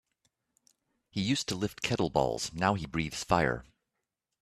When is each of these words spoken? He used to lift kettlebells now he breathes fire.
He 1.11 1.21
used 1.21 1.47
to 1.49 1.55
lift 1.55 1.83
kettlebells 1.83 2.51
now 2.53 2.73
he 2.73 2.87
breathes 2.87 3.23
fire. 3.23 3.63